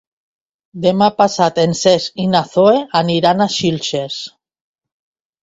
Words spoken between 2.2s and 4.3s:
i na Zoè aniran a Xilxes.